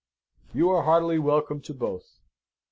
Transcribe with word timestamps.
"You 0.51 0.71
are 0.71 0.81
heartily 0.81 1.19
welcome 1.19 1.61
to 1.61 1.75
both. 1.75 2.17